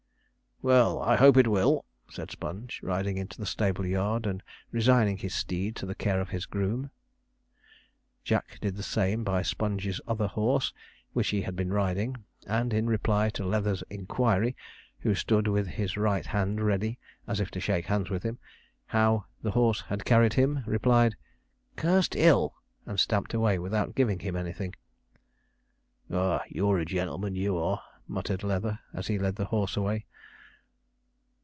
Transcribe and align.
'Well, 0.63 1.01
I 1.01 1.15
hope 1.15 1.37
it 1.37 1.47
will,' 1.47 1.85
said 2.07 2.29
Sponge, 2.29 2.81
riding 2.83 3.17
into 3.17 3.39
the 3.39 3.47
stable 3.47 3.83
yard, 3.83 4.27
and 4.27 4.43
resigning 4.71 5.17
his 5.17 5.33
steed 5.33 5.75
to 5.77 5.87
the 5.87 5.95
care 5.95 6.21
of 6.21 6.29
his 6.29 6.45
groom. 6.45 6.91
Jack 8.23 8.59
did 8.61 8.75
the 8.75 8.83
same 8.83 9.23
by 9.23 9.41
Sponge's 9.41 9.99
other 10.07 10.27
horse, 10.27 10.71
which 11.13 11.29
he 11.29 11.41
had 11.41 11.55
been 11.55 11.73
riding, 11.73 12.17
and 12.45 12.75
in 12.75 12.85
reply 12.85 13.31
to 13.31 13.43
Leather's 13.43 13.83
inquiry 13.89 14.55
(who 14.99 15.15
stood 15.15 15.47
with 15.47 15.65
his 15.65 15.97
right 15.97 16.27
hand 16.27 16.61
ready, 16.61 16.99
as 17.25 17.39
if 17.39 17.49
to 17.49 17.59
shake 17.59 17.87
hands 17.87 18.11
with 18.11 18.21
him), 18.21 18.37
'how 18.85 19.25
the 19.41 19.49
horse 19.57 19.81
had 19.81 20.05
carried 20.05 20.33
him?' 20.33 20.61
replied: 20.67 21.15
'Cursed 21.75 22.15
ill,' 22.15 22.53
and 22.85 22.99
stamped 22.99 23.33
away 23.33 23.57
without 23.57 23.95
giving 23.95 24.19
him 24.19 24.35
anything. 24.35 24.75
'Ah, 26.11 26.43
you're 26.47 26.77
a 26.77 26.85
gen'leman, 26.85 27.33
you 27.33 27.57
are,' 27.57 27.81
muttered 28.07 28.43
Leather, 28.43 28.77
as 28.93 29.07
he 29.07 29.17
led 29.17 29.37
the 29.37 29.45
horse 29.45 29.75
away. 29.75 30.05